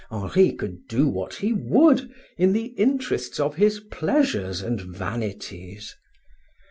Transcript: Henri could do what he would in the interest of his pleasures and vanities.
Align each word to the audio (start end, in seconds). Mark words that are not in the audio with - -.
Henri 0.09 0.51
could 0.51 0.87
do 0.87 1.07
what 1.07 1.35
he 1.35 1.53
would 1.53 2.11
in 2.35 2.53
the 2.53 2.73
interest 2.75 3.39
of 3.39 3.57
his 3.57 3.79
pleasures 3.79 4.63
and 4.63 4.81
vanities. 4.81 5.95